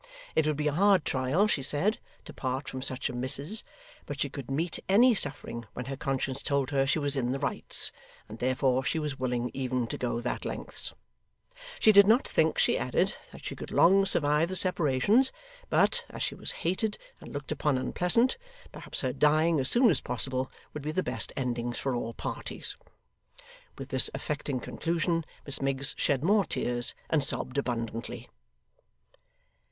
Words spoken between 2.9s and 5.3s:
a missis, but she could meet any